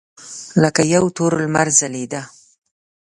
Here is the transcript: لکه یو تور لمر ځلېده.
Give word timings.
لکه 0.61 0.81
یو 0.93 1.05
تور 1.15 1.31
لمر 1.39 1.67
ځلېده. 1.77 2.21